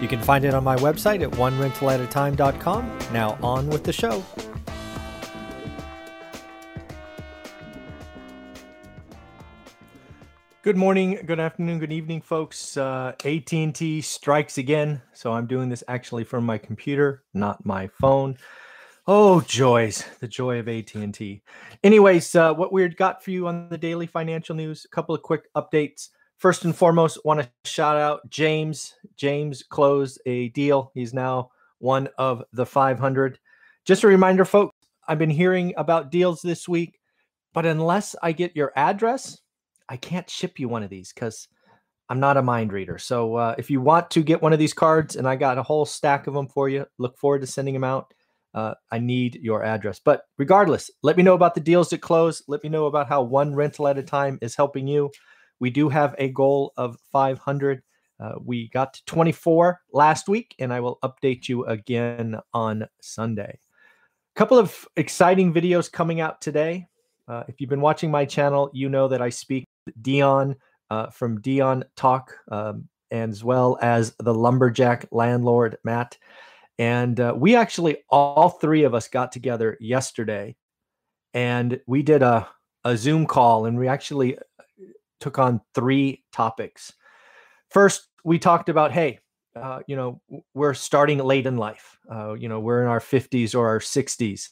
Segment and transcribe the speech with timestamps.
[0.00, 2.98] You can find it on my website at onerentalatatime.com.
[3.12, 4.24] Now, on with the show.
[10.62, 12.76] Good morning, good afternoon, good evening, folks.
[12.76, 18.36] Uh, AT&T strikes again, so I'm doing this actually from my computer, not my phone.
[19.06, 21.40] Oh, joys, the joy of AT&T.
[21.84, 25.22] Anyways, uh, what we've got for you on the daily financial news, a couple of
[25.22, 26.08] quick updates.
[26.38, 28.94] First and foremost, want to shout out James.
[29.16, 30.90] James closed a deal.
[30.94, 33.38] He's now one of the 500.
[33.86, 34.74] Just a reminder, folks,
[35.08, 37.00] I've been hearing about deals this week,
[37.54, 39.38] but unless I get your address,
[39.88, 41.48] I can't ship you one of these because
[42.08, 42.98] I'm not a mind reader.
[42.98, 45.62] So uh, if you want to get one of these cards, and I got a
[45.62, 48.12] whole stack of them for you, look forward to sending them out.
[48.54, 50.00] Uh, I need your address.
[50.04, 52.42] But regardless, let me know about the deals that close.
[52.46, 55.10] Let me know about how one rental at a time is helping you.
[55.60, 57.82] We do have a goal of 500.
[58.18, 63.58] Uh, we got to 24 last week, and I will update you again on Sunday.
[64.34, 66.88] A couple of exciting videos coming out today.
[67.28, 69.64] Uh, if you've been watching my channel, you know that I speak
[70.00, 70.56] Dion
[70.90, 76.16] uh, from Dion Talk, um, as well as the lumberjack landlord Matt.
[76.78, 80.56] And uh, we actually, all three of us got together yesterday
[81.36, 82.48] and we did a,
[82.84, 84.38] a Zoom call and we actually
[85.20, 86.92] took on three topics.
[87.70, 89.20] First, we talked about, hey,
[89.54, 90.20] uh, you know,
[90.54, 91.98] we're starting late in life.
[92.10, 94.50] Uh, you know, we're in our 50s or our 60s.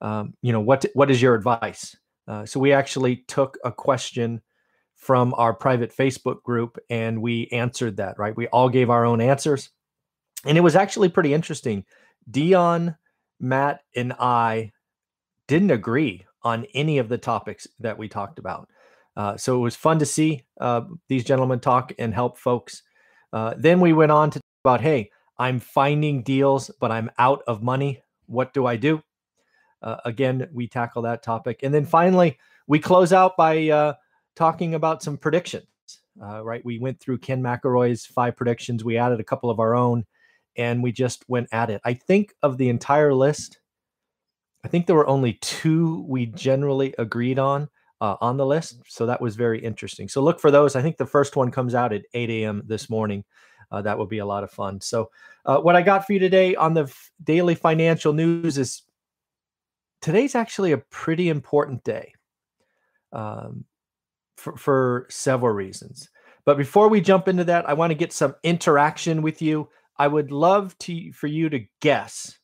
[0.00, 1.94] Um, you know, what what is your advice?
[2.26, 4.40] Uh, so we actually took a question
[4.96, 8.18] from our private Facebook group and we answered that.
[8.18, 9.70] Right, we all gave our own answers
[10.44, 11.84] and it was actually pretty interesting.
[12.30, 12.96] Dion,
[13.40, 14.72] Matt, and I
[15.48, 18.68] didn't agree on any of the topics that we talked about.
[19.16, 22.82] Uh, so it was fun to see uh, these gentlemen talk and help folks.
[23.32, 27.42] Uh, then we went on to talk about, hey, I'm finding deals, but I'm out
[27.46, 28.02] of money.
[28.26, 29.02] What do I do?
[29.82, 31.60] Uh, again, we tackle that topic.
[31.62, 33.94] And then finally, we close out by uh,
[34.36, 35.66] talking about some predictions.
[36.16, 38.84] Right, we went through Ken McElroy's five predictions.
[38.84, 40.04] We added a couple of our own,
[40.54, 41.80] and we just went at it.
[41.82, 43.58] I think of the entire list,
[44.62, 48.80] I think there were only two we generally agreed on uh, on the list.
[48.86, 50.08] So that was very interesting.
[50.08, 50.76] So look for those.
[50.76, 52.62] I think the first one comes out at 8 a.m.
[52.66, 53.24] this morning.
[53.70, 54.80] Uh, that would be a lot of fun.
[54.80, 55.10] So,
[55.46, 58.82] uh, what I got for you today on the f- daily financial news is
[60.00, 62.12] today's actually a pretty important day
[63.12, 63.64] um,
[64.36, 66.10] for, for several reasons.
[66.44, 69.68] But before we jump into that, I want to get some interaction with you.
[69.96, 72.39] I would love to for you to guess.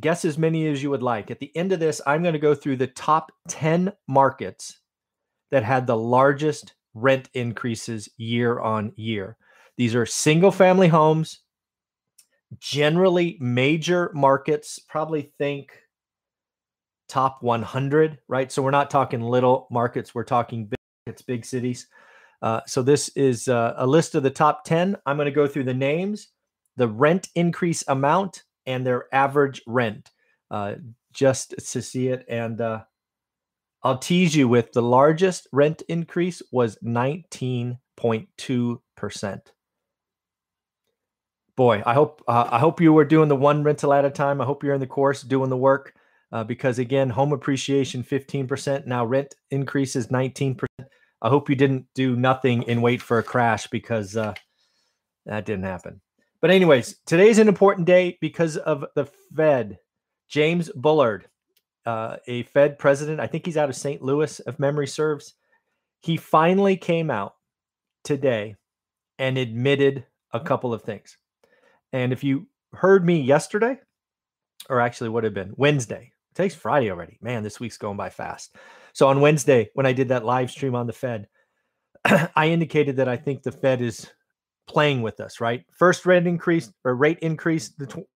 [0.00, 1.30] Guess as many as you would like.
[1.30, 4.78] At the end of this, I'm going to go through the top 10 markets
[5.50, 9.36] that had the largest rent increases year on year.
[9.76, 11.40] These are single family homes,
[12.58, 15.70] generally major markets, probably think
[17.08, 18.50] top 100, right?
[18.50, 21.86] So we're not talking little markets, we're talking big markets, big cities.
[22.42, 24.96] Uh, so this is uh, a list of the top 10.
[25.04, 26.28] I'm going to go through the names,
[26.76, 30.10] the rent increase amount, and their average rent
[30.50, 30.76] uh,
[31.12, 32.24] just to see it.
[32.28, 32.82] And uh,
[33.82, 39.40] I'll tease you with the largest rent increase was 19.2%.
[41.56, 44.40] Boy, I hope uh, I hope you were doing the one rental at a time.
[44.40, 45.92] I hope you're in the course doing the work
[46.46, 50.56] because again, home appreciation 15%, now rent increases 19%.
[51.22, 54.32] I hope you didn't do nothing and wait for a crash because uh,
[55.26, 56.00] that didn't happen.
[56.40, 59.06] But, anyways, today's an important day because of the
[59.36, 59.78] Fed.
[60.28, 61.26] James Bullard,
[61.84, 64.00] uh, a Fed president, I think he's out of St.
[64.00, 65.34] Louis, if memory serves.
[66.02, 67.34] He finally came out
[68.04, 68.54] today
[69.18, 71.18] and admitted a couple of things.
[71.92, 73.78] And if you heard me yesterday,
[74.68, 77.18] or actually would have been Wednesday, today's Friday already.
[77.20, 78.54] Man, this week's going by fast.
[78.92, 81.26] So on Wednesday, when I did that live stream on the Fed,
[82.04, 84.10] I indicated that I think the Fed is
[84.70, 85.64] playing with us, right?
[85.72, 86.72] First rate increase mm.
[86.84, 88.00] or rate increase the mm-hmm.
[88.00, 88.08] tw-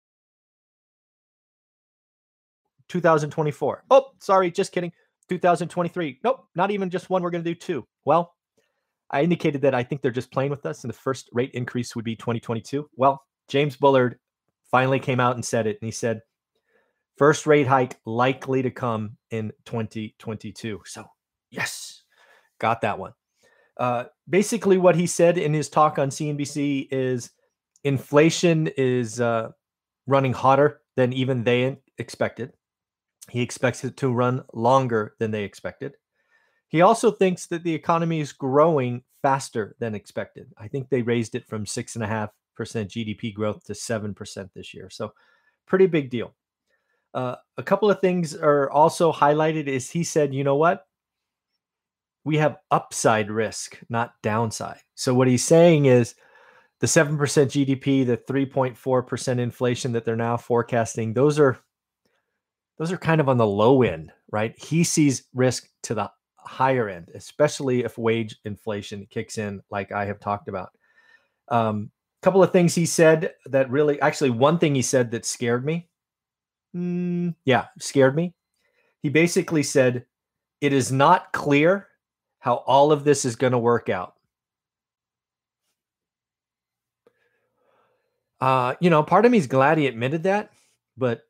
[2.90, 3.84] 2024.
[3.90, 4.92] Oh, sorry, just kidding.
[5.30, 6.20] 2023.
[6.24, 7.24] Nope, not even just one.
[7.24, 7.88] We're going to do two.
[8.06, 8.34] Well,
[9.10, 11.96] I indicated that I think they're just playing with us, and the first rate increase
[11.96, 12.90] would be 2022.
[12.96, 14.20] Well, James Bullard
[14.72, 15.78] finally came out and said it.
[15.82, 16.22] And he said,
[17.18, 20.82] first rate hike likely to come in 2022.
[20.86, 21.06] So,
[21.52, 22.04] yes,
[22.60, 23.14] got that one.
[23.78, 27.32] Uh, basically, what he said in his talk on CNBC is
[27.84, 29.50] inflation is uh,
[30.08, 32.54] running hotter than even they expected.
[33.30, 35.94] He expects it to run longer than they expected.
[36.68, 40.52] He also thinks that the economy is growing faster than expected.
[40.58, 44.14] I think they raised it from six and a half percent GDP growth to seven
[44.14, 44.90] percent this year.
[44.90, 45.14] So,
[45.66, 46.36] pretty big deal.
[47.14, 49.68] Uh, a couple of things are also highlighted.
[49.68, 50.86] Is he said, you know what?
[52.26, 54.80] We have upside risk, not downside.
[54.96, 56.16] So what he's saying is
[56.80, 61.58] the 7% GDP, the 3.4% inflation that they're now forecasting, those are
[62.78, 64.54] those are kind of on the low end, right?
[64.58, 70.06] He sees risk to the higher end, especially if wage inflation kicks in, like I
[70.06, 70.70] have talked about.
[71.50, 71.92] A um,
[72.22, 75.88] couple of things he said that really, actually, one thing he said that scared me.
[76.76, 78.34] Mm, yeah, scared me.
[79.02, 80.06] He basically said,
[80.62, 81.88] It is not clear
[82.44, 84.16] how all of this is going to work out.
[88.42, 90.52] Uh, you know, part of me is glad he admitted that,
[90.98, 91.22] but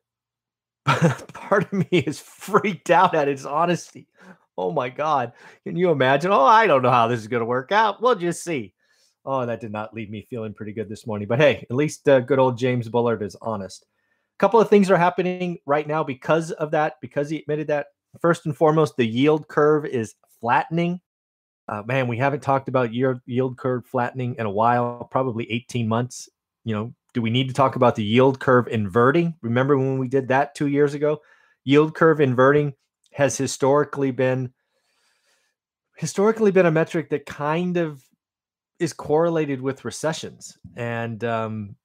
[0.84, 4.08] part of me is freaked out at his honesty.
[4.58, 5.32] Oh my God.
[5.62, 6.32] Can you imagine?
[6.32, 8.02] Oh, I don't know how this is going to work out.
[8.02, 8.74] We'll just see.
[9.24, 11.28] Oh, that did not leave me feeling pretty good this morning.
[11.28, 13.86] But hey, at least uh, good old James Bullard is honest.
[14.36, 17.86] A couple of things are happening right now because of that, because he admitted that.
[18.20, 20.14] First and foremost, the yield curve is
[20.44, 21.00] flattening.
[21.68, 25.88] Uh, man, we haven't talked about yield, yield curve flattening in a while, probably 18
[25.88, 26.28] months.
[26.64, 29.36] You know, do we need to talk about the yield curve inverting?
[29.40, 31.22] Remember when we did that two years ago?
[31.64, 32.74] Yield curve inverting
[33.12, 34.52] has historically been
[35.96, 38.04] historically been a metric that kind of
[38.78, 40.58] is correlated with recessions.
[40.76, 41.76] And um,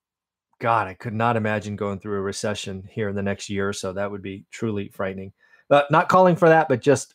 [0.59, 3.73] God, I could not imagine going through a recession here in the next year or
[3.73, 3.93] so.
[3.93, 5.31] That would be truly frightening.
[5.69, 7.13] But not calling for that, but just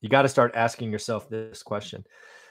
[0.00, 2.04] you got to start asking yourself this question.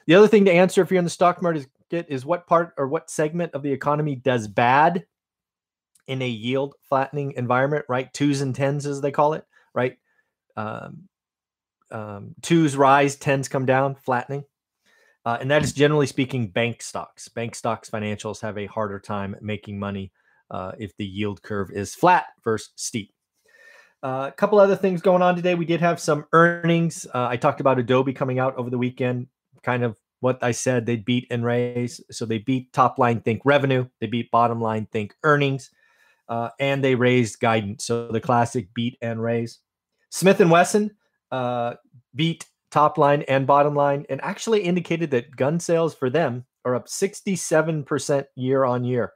[0.08, 2.88] The other thing to answer if you're in the stock market is what part or
[2.88, 5.06] what segment of the economy does bad
[6.08, 8.14] in a yield flattening environment, right?
[8.14, 9.98] Twos and tens, as they call it, right?
[10.56, 11.08] Um,
[11.92, 14.44] um, twos rise, tens come down, flattening.
[15.26, 17.28] Uh, and that is generally speaking bank stocks.
[17.28, 20.12] Bank stocks financials have a harder time making money
[20.52, 23.15] uh, if the yield curve is flat versus steep.
[24.06, 25.56] Uh, a couple other things going on today.
[25.56, 27.08] We did have some earnings.
[27.12, 29.26] Uh, I talked about Adobe coming out over the weekend,
[29.64, 32.00] kind of what I said they beat and raise.
[32.12, 33.88] So they beat top line, think revenue.
[34.00, 35.72] They beat bottom line, think earnings.
[36.30, 37.86] Uh, and they raised guidance.
[37.86, 39.58] So the classic beat and raise.
[40.12, 40.92] Smith and Wesson
[41.32, 41.74] uh,
[42.14, 46.76] beat top line and bottom line, and actually indicated that gun sales for them are
[46.76, 49.14] up 67% year on year.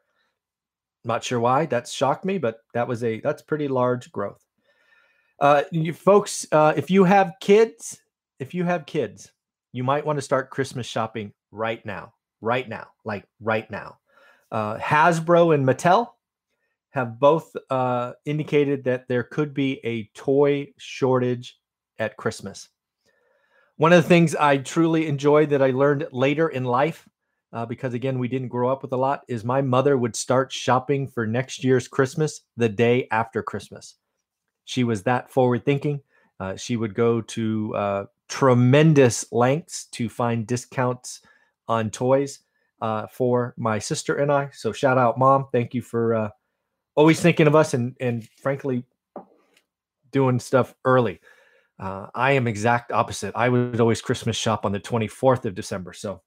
[1.04, 1.68] Not sure why.
[1.68, 4.44] That shocked me, but that was a that's pretty large growth.
[5.40, 8.02] Uh, you folks, uh, if you have kids,
[8.40, 9.32] if you have kids,
[9.72, 13.98] you might want to start Christmas shopping right now, right now, like right now.
[14.52, 16.10] Uh, Hasbro and Mattel
[16.92, 21.58] have both uh, indicated that there could be a toy shortage
[22.00, 22.68] at Christmas.
[23.78, 27.08] One of the things I truly enjoyed that I learned later in life,
[27.54, 30.52] uh, because again, we didn't grow up with a lot, is my mother would start
[30.52, 33.96] shopping for next year's Christmas the day after Christmas.
[34.70, 36.02] She was that forward thinking.
[36.40, 41.22] Uh, she would go to uh, tremendous lengths to find discounts
[41.68, 42.42] on toys
[42.80, 44.52] uh, for my sister and I.
[44.54, 45.48] So shout out, mom.
[45.52, 46.30] Thank you for uh,
[46.94, 48.84] always thinking of us and and frankly
[50.12, 51.20] doing stuff early.
[51.80, 53.36] Uh, I am exact opposite.
[53.36, 55.94] I would always Christmas shop on the 24th of December.
[55.94, 56.22] So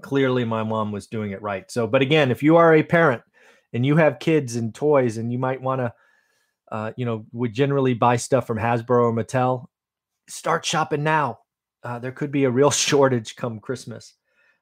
[0.00, 1.70] clearly my mom was doing it right.
[1.70, 3.20] So, but again, if you are a parent
[3.74, 5.92] and you have kids and toys and you might want to
[6.70, 9.66] uh, you know, would generally buy stuff from Hasbro or Mattel,
[10.28, 11.38] start shopping now.
[11.82, 14.14] Uh, there could be a real shortage come Christmas.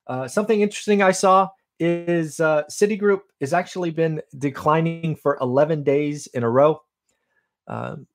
[0.06, 1.48] Uh, something interesting I saw
[1.80, 6.80] is uh, Citigroup has actually been declining for 11 days in a row.
[7.66, 8.06] Um,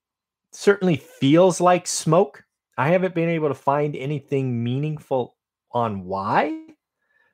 [0.51, 2.43] certainly feels like smoke.
[2.77, 5.36] I haven't been able to find anything meaningful
[5.72, 6.67] on why.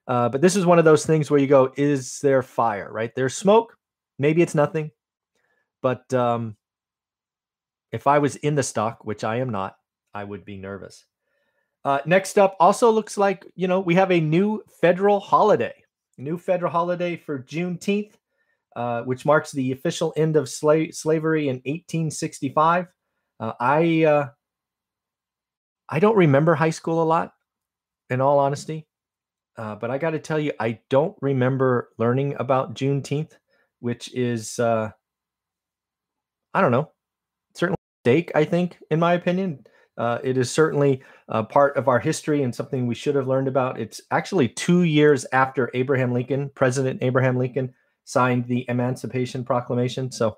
[0.07, 3.13] Uh, but this is one of those things where you go, is there fire, right?
[3.15, 3.77] There's smoke.
[4.17, 4.91] Maybe it's nothing.
[5.81, 6.55] But um,
[7.91, 9.75] if I was in the stock, which I am not,
[10.13, 11.05] I would be nervous.
[11.83, 15.73] Uh, next up, also looks like you know we have a new federal holiday,
[16.17, 18.13] new federal holiday for Juneteenth,
[18.75, 22.87] uh, which marks the official end of sla- slavery in 1865.
[23.39, 24.29] Uh, I uh,
[25.87, 27.33] I don't remember high school a lot,
[28.09, 28.87] in all honesty,
[29.57, 33.33] uh, but I got to tell you, I don't remember learning about Juneteenth,
[33.79, 34.91] which is uh,
[36.55, 36.89] I don't know,
[37.53, 39.67] certainly stake, I think, in my opinion.
[39.97, 43.49] Uh, it is certainly a part of our history and something we should have learned
[43.49, 43.79] about.
[43.79, 47.73] It's actually two years after Abraham Lincoln, President Abraham Lincoln,
[48.05, 50.11] signed the Emancipation Proclamation.
[50.11, 50.37] So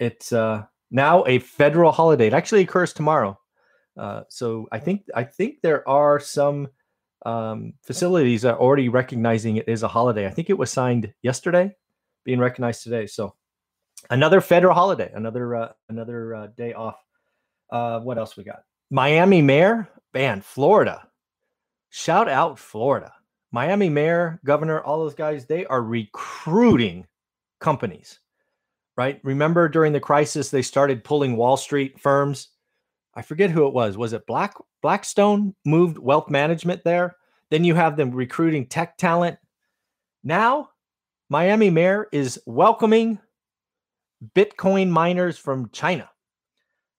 [0.00, 2.26] it's uh, now a federal holiday.
[2.26, 3.38] It actually occurs tomorrow.
[3.96, 6.68] Uh, so I think I think there are some
[7.24, 10.26] um, facilities are already recognizing it as a holiday.
[10.26, 11.76] I think it was signed yesterday,
[12.24, 13.06] being recognized today.
[13.06, 13.34] So
[14.10, 16.96] another federal holiday, another uh, another uh, day off.
[17.70, 18.62] Uh, what else we got?
[18.90, 21.06] Miami mayor, ban Florida.
[21.90, 23.12] Shout out Florida.
[23.50, 27.06] Miami mayor, governor, all those guys, they are recruiting
[27.60, 28.20] companies,
[28.96, 29.20] right?
[29.24, 32.48] Remember during the crisis, they started pulling Wall Street firms.
[33.14, 33.96] I forget who it was.
[33.96, 37.16] Was it Black Blackstone moved wealth management there?
[37.50, 39.38] Then you have them recruiting tech talent.
[40.22, 40.70] Now,
[41.30, 43.18] Miami mayor is welcoming
[44.34, 46.10] Bitcoin miners from China.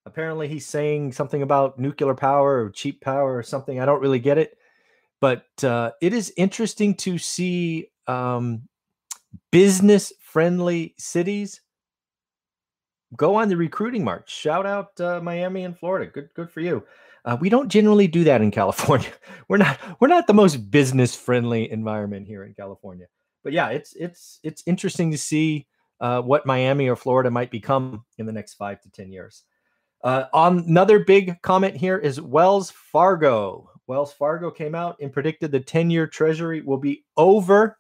[0.06, 3.80] Apparently, he's saying something about nuclear power or cheap power or something.
[3.80, 4.58] I don't really get it.
[5.22, 8.64] But uh, it is interesting to see um,
[9.52, 11.62] business friendly cities
[13.16, 14.32] go on the recruiting march.
[14.32, 16.10] Shout out uh, Miami and Florida.
[16.12, 16.84] Good, good for you.
[17.26, 19.10] Uh, we don't generally do that in California.
[19.50, 23.08] We're not we're not the most business friendly environment here in California.
[23.44, 25.68] But yeah, it's it's it's interesting to see
[26.00, 29.44] uh, what Miami or Florida might become in the next five to ten years.
[30.04, 33.70] Uh, on another big comment here is Wells Fargo.
[33.88, 37.78] Wells Fargo came out and predicted the 10 year treasury will be over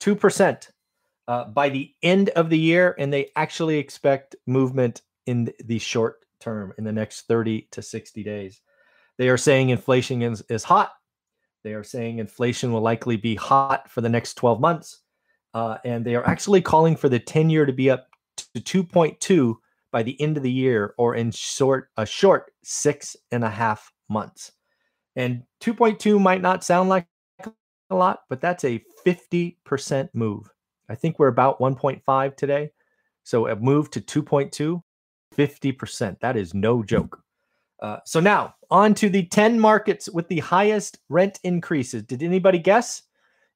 [0.00, 0.68] 2%
[1.28, 2.96] uh, by the end of the year.
[2.98, 8.24] And they actually expect movement in the short term, in the next 30 to 60
[8.24, 8.60] days.
[9.18, 10.92] They are saying inflation is, is hot.
[11.62, 15.00] They are saying inflation will likely be hot for the next 12 months.
[15.52, 18.06] Uh, and they are actually calling for the 10 year to be up
[18.54, 19.54] to 2.2
[19.92, 23.92] by the end of the year or in short a short six and a half
[24.08, 24.52] months.
[25.16, 27.06] And 2.2 might not sound like
[27.90, 30.48] a lot, but that's a 50% move.
[30.88, 32.70] I think we're about 1.5 today.
[33.24, 34.82] So a move to 2.2,
[35.36, 36.20] 50%.
[36.20, 37.20] That is no joke.
[37.80, 42.02] Uh, so now on to the 10 markets with the highest rent increases.
[42.02, 43.02] Did anybody guess?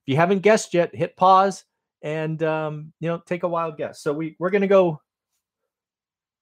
[0.03, 1.65] If you haven't guessed yet, hit pause
[2.05, 4.01] and um, you know take a wild guess.
[4.01, 5.01] So we we're gonna go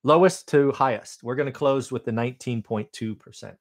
[0.04, 1.22] lowest to highest.
[1.22, 3.56] We're gonna close with the 19.2%.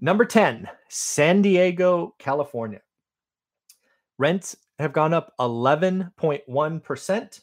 [0.00, 2.80] Number 10, San Diego, California.
[4.16, 7.40] Rents have gone up 11.1%.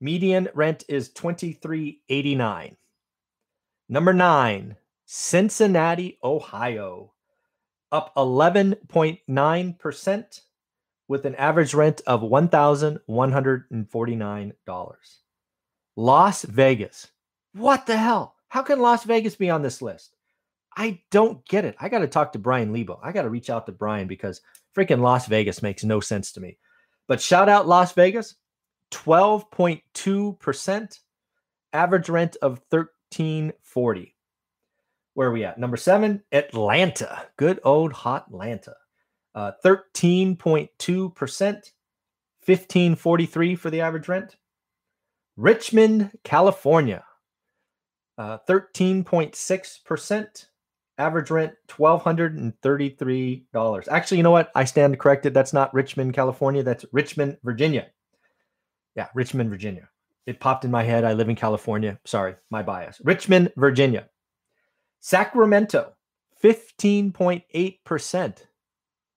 [0.00, 2.76] Median rent is 2389.
[3.88, 7.12] Number 9, Cincinnati, Ohio.
[7.92, 10.40] Up 11.9%
[11.08, 14.52] with an average rent of $1,149.
[15.96, 17.08] Las Vegas.
[17.52, 18.34] What the hell?
[18.48, 20.16] How can Las Vegas be on this list?
[20.76, 21.76] I don't get it.
[21.78, 22.98] I got to talk to Brian Lebo.
[23.02, 24.40] I got to reach out to Brian because
[24.76, 26.58] freaking Las Vegas makes no sense to me.
[27.06, 28.34] But shout out Las Vegas,
[28.92, 30.98] 12.2%,
[31.72, 34.16] average rent of 1340.
[35.14, 35.58] Where are we at?
[35.58, 37.26] Number seven, Atlanta.
[37.36, 38.74] Good old hot Atlanta.
[39.34, 41.72] Uh, 13.2%,
[42.46, 44.36] 1543 for the average rent.
[45.36, 47.04] Richmond, California.
[48.16, 50.46] Uh, 13.6%,
[50.96, 53.88] Average rent $1,233.
[53.88, 54.52] Actually, you know what?
[54.54, 55.34] I stand corrected.
[55.34, 56.62] That's not Richmond, California.
[56.62, 57.88] That's Richmond, Virginia.
[58.94, 59.88] Yeah, Richmond, Virginia.
[60.26, 61.02] It popped in my head.
[61.04, 61.98] I live in California.
[62.04, 63.00] Sorry, my bias.
[63.02, 64.08] Richmond, Virginia.
[65.00, 65.94] Sacramento,
[66.42, 68.38] 15.8%.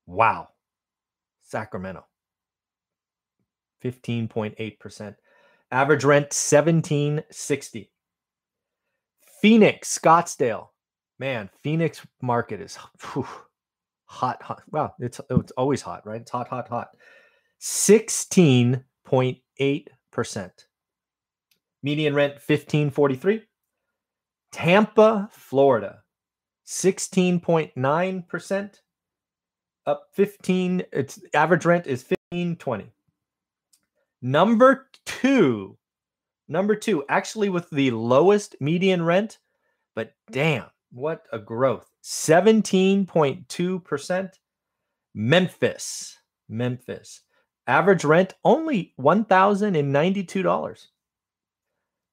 [0.08, 0.48] Wow.
[1.42, 2.06] Sacramento.
[3.84, 5.16] 15.8%.
[5.72, 7.92] Average rent 1760.
[9.42, 10.68] Phoenix, Scottsdale,
[11.20, 12.76] man, Phoenix market is
[13.14, 13.28] whew,
[14.06, 14.64] hot, hot.
[15.00, 16.22] It's it's always hot, right?
[16.22, 16.90] It's hot, hot, hot.
[17.62, 20.52] 16.8%.
[21.84, 23.44] Median rent 1543.
[24.52, 26.02] Tampa, Florida,
[26.66, 28.80] 16.9%.
[29.88, 32.92] Up 15, its average rent is 1520.
[34.22, 35.78] Number two,
[36.50, 39.38] number two, actually with the lowest median rent,
[39.96, 41.90] but damn, what a growth.
[42.04, 44.30] 17.2%.
[45.16, 46.18] Memphis.
[46.50, 47.22] Memphis.
[47.66, 50.88] Average rent only $1,092.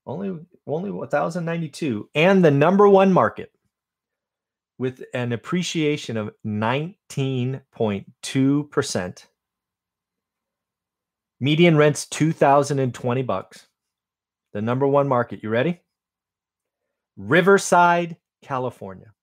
[0.06, 3.53] Only only 1092 and the number 1 market
[4.84, 9.24] with an appreciation of 19.2%.
[11.40, 13.66] Median rents 2020 bucks.
[14.52, 15.42] the number one market.
[15.42, 15.80] You ready?
[17.16, 19.14] Riverside, California.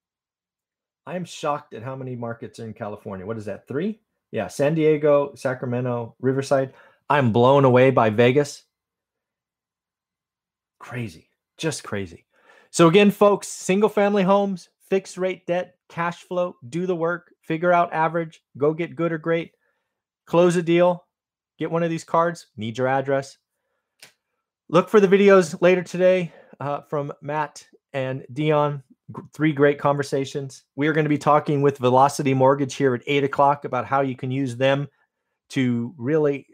[1.06, 3.24] I am shocked at how many markets are in California.
[3.24, 3.68] What is that?
[3.68, 4.00] Three?
[4.32, 6.74] Yeah, San Diego, Sacramento, Riverside.
[7.08, 8.64] I'm blown away by Vegas.
[10.80, 12.26] Crazy, just crazy.
[12.72, 17.72] So, again, folks, single family homes, fixed rate debt, cash flow, do the work, figure
[17.72, 19.52] out average, go get good or great,
[20.26, 21.06] close a deal,
[21.58, 23.38] get one of these cards, need your address.
[24.68, 26.30] Look for the videos later today
[26.60, 28.82] uh, from Matt and Dion.
[29.32, 30.64] Three great conversations.
[30.76, 34.02] We are going to be talking with Velocity Mortgage here at eight o'clock about how
[34.02, 34.88] you can use them
[35.50, 36.46] to really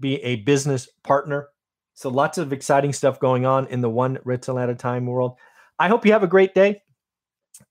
[0.00, 1.46] be a business partner.
[1.94, 5.36] So, lots of exciting stuff going on in the one rental at a time world.
[5.78, 6.82] I hope you have a great day.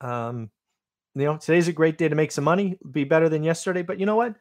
[0.02, 0.50] Um,
[1.16, 3.82] you know, today's a great day to make some money, be better than yesterday.
[3.82, 4.36] But you know what?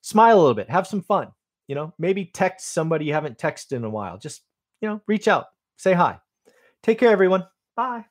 [0.00, 1.28] Smile a little bit, have some fun.
[1.68, 4.18] You know, maybe text somebody you haven't texted in a while.
[4.18, 4.42] Just,
[4.80, 6.18] you know, reach out, say hi.
[6.82, 7.46] Take care, everyone.
[7.76, 8.06] Bye.